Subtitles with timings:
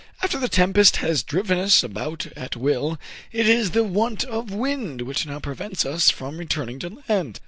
[0.23, 2.97] "After the tempest has driven us about at will,
[3.31, 7.39] it is the want of wind which now prevents us from return ing to land."